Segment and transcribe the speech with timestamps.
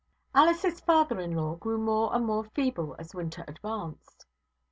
[0.33, 4.25] Alice's father in law grew more and more feeble as winter advanced.